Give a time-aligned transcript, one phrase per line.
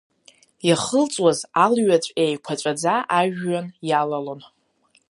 [0.67, 4.41] Иахылҵуаз алҩаҵә еиқәаҵәаӡа ажәҩан иалалон.